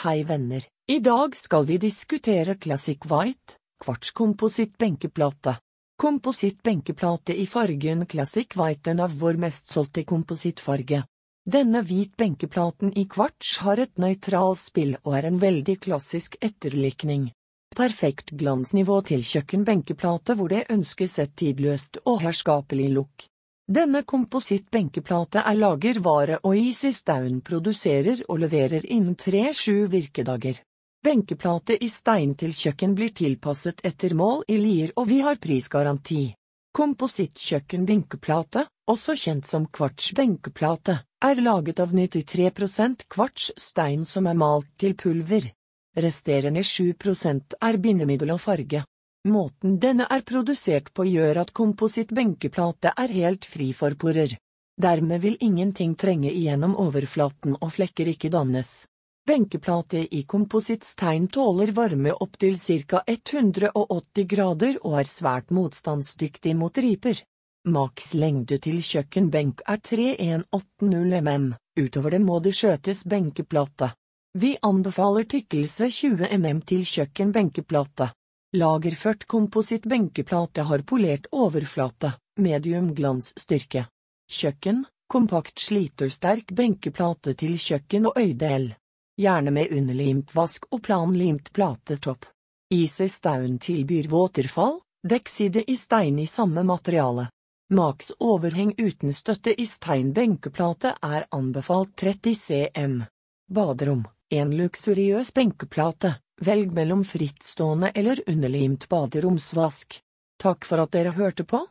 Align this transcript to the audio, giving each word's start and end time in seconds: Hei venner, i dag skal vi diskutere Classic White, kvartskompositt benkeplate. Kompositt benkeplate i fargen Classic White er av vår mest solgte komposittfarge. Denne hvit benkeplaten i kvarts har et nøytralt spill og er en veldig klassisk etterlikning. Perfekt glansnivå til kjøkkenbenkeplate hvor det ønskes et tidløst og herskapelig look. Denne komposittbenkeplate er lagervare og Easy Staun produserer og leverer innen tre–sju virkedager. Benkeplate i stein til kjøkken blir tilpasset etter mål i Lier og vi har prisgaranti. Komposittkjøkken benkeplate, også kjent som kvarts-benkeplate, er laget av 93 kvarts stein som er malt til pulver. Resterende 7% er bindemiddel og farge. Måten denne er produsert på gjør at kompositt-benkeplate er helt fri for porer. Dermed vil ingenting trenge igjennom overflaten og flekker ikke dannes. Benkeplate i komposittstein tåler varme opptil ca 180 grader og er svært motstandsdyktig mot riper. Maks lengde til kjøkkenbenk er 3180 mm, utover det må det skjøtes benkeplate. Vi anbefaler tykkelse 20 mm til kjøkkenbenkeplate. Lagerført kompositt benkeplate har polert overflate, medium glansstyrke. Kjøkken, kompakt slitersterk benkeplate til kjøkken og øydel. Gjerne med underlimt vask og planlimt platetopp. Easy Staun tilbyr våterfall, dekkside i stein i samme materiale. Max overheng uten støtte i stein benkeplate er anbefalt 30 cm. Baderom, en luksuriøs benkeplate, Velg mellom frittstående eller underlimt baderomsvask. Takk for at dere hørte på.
Hei 0.00 0.22
venner, 0.24 0.64
i 0.88 0.98
dag 1.04 1.34
skal 1.36 1.66
vi 1.68 1.74
diskutere 1.76 2.54
Classic 2.56 3.02
White, 3.04 3.58
kvartskompositt 3.84 4.78
benkeplate. 4.78 5.58
Kompositt 6.00 6.62
benkeplate 6.62 7.34
i 7.36 7.44
fargen 7.46 8.06
Classic 8.06 8.56
White 8.56 8.94
er 8.94 9.02
av 9.04 9.18
vår 9.20 9.36
mest 9.42 9.68
solgte 9.68 10.06
komposittfarge. 10.08 11.02
Denne 11.44 11.82
hvit 11.84 12.16
benkeplaten 12.16 12.94
i 12.96 13.04
kvarts 13.12 13.58
har 13.66 13.82
et 13.84 14.00
nøytralt 14.00 14.62
spill 14.62 14.94
og 15.02 15.18
er 15.18 15.28
en 15.28 15.42
veldig 15.42 15.76
klassisk 15.84 16.40
etterlikning. 16.40 17.28
Perfekt 17.76 18.32
glansnivå 18.32 19.02
til 19.04 19.20
kjøkkenbenkeplate 19.20 20.38
hvor 20.40 20.48
det 20.48 20.64
ønskes 20.72 21.18
et 21.20 21.36
tidløst 21.36 22.00
og 22.06 22.22
herskapelig 22.24 22.88
look. 22.96 23.28
Denne 23.70 24.00
komposittbenkeplate 24.02 25.44
er 25.46 25.54
lagervare 25.54 26.40
og 26.42 26.56
Easy 26.58 26.90
Staun 26.90 27.36
produserer 27.46 28.24
og 28.26 28.40
leverer 28.42 28.82
innen 28.82 29.14
tre–sju 29.14 29.86
virkedager. 29.92 30.56
Benkeplate 31.06 31.76
i 31.78 31.86
stein 31.88 32.32
til 32.34 32.50
kjøkken 32.50 32.96
blir 32.98 33.14
tilpasset 33.14 33.84
etter 33.86 34.16
mål 34.18 34.42
i 34.50 34.58
Lier 34.58 34.90
og 34.98 35.06
vi 35.12 35.20
har 35.22 35.38
prisgaranti. 35.38 36.32
Komposittkjøkken 36.74 37.86
benkeplate, 37.86 38.66
også 38.90 39.14
kjent 39.14 39.46
som 39.46 39.70
kvarts-benkeplate, 39.70 40.98
er 41.22 41.42
laget 41.46 41.78
av 41.78 41.94
93 41.94 43.06
kvarts 43.06 43.52
stein 43.54 44.02
som 44.02 44.26
er 44.26 44.34
malt 44.34 44.66
til 44.82 44.98
pulver. 44.98 45.46
Resterende 45.94 46.66
7% 46.66 47.54
er 47.62 47.78
bindemiddel 47.78 48.34
og 48.34 48.42
farge. 48.42 48.82
Måten 49.28 49.74
denne 49.78 50.06
er 50.08 50.22
produsert 50.24 50.94
på 50.96 51.04
gjør 51.04 51.42
at 51.42 51.50
kompositt-benkeplate 51.52 52.94
er 52.96 53.12
helt 53.12 53.44
fri 53.44 53.72
for 53.76 53.92
porer. 53.92 54.32
Dermed 54.80 55.20
vil 55.20 55.36
ingenting 55.44 55.92
trenge 55.94 56.30
igjennom 56.32 56.72
overflaten 56.80 57.58
og 57.60 57.74
flekker 57.74 58.08
ikke 58.08 58.30
dannes. 58.32 58.86
Benkeplate 59.28 60.06
i 60.16 60.22
komposittstein 60.24 61.26
tåler 61.28 61.72
varme 61.76 62.14
opptil 62.16 62.56
ca 62.56 63.02
180 63.06 64.24
grader 64.26 64.78
og 64.80 64.96
er 65.02 65.10
svært 65.12 65.52
motstandsdyktig 65.52 66.54
mot 66.56 66.78
riper. 66.78 67.20
Maks 67.68 68.14
lengde 68.14 68.56
til 68.56 68.80
kjøkkenbenk 68.80 69.60
er 69.68 69.82
3180 69.84 71.20
mm, 71.20 71.50
utover 71.76 72.16
det 72.16 72.22
må 72.24 72.38
det 72.40 72.54
skjøtes 72.56 73.04
benkeplate. 73.04 73.90
Vi 74.32 74.54
anbefaler 74.62 75.28
tykkelse 75.28 75.90
20 75.92 76.32
mm 76.40 76.64
til 76.72 76.88
kjøkkenbenkeplate. 76.88 78.08
Lagerført 78.52 79.24
kompositt 79.24 79.84
benkeplate 79.86 80.62
har 80.66 80.82
polert 80.82 81.28
overflate, 81.30 82.16
medium 82.36 82.88
glansstyrke. 82.94 83.84
Kjøkken, 84.26 84.80
kompakt 85.06 85.62
slitersterk 85.62 86.50
benkeplate 86.58 87.36
til 87.38 87.54
kjøkken 87.54 88.08
og 88.10 88.18
øydel. 88.18 88.72
Gjerne 89.22 89.52
med 89.54 89.70
underlimt 89.70 90.34
vask 90.34 90.66
og 90.74 90.82
planlimt 90.82 91.52
platetopp. 91.54 92.26
Easy 92.74 93.06
Staun 93.06 93.60
tilbyr 93.62 94.08
våterfall, 94.10 94.80
dekkside 95.06 95.62
i 95.70 95.76
stein 95.78 96.18
i 96.18 96.26
samme 96.26 96.64
materiale. 96.66 97.28
Max 97.70 98.10
overheng 98.18 98.72
uten 98.78 99.14
støtte 99.14 99.54
i 99.54 99.66
stein 99.66 100.10
benkeplate 100.12 100.96
er 101.06 101.28
anbefalt 101.30 101.94
30 102.02 102.34
cm. 102.34 102.98
Baderom, 103.46 104.02
en 104.30 104.56
luksuriøs 104.58 105.30
benkeplate, 105.34 106.16
Velg 106.40 106.72
mellom 106.72 107.04
frittstående 107.04 107.90
eller 107.94 108.20
underlimt 108.26 108.88
baderomsvask. 108.88 109.98
Takk 110.40 110.64
for 110.64 110.80
at 110.80 110.94
dere 110.96 111.12
hørte 111.12 111.44
på. 111.44 111.66